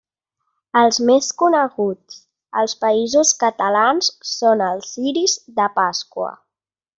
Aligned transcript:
Els 0.79 0.97
més 1.09 1.27
coneguts 1.41 2.17
als 2.61 2.75
Països 2.87 3.35
Catalans 3.45 4.09
són 4.31 4.65
els 4.73 4.89
ciris 4.97 5.37
de 5.61 5.69
Pasqua. 5.81 6.35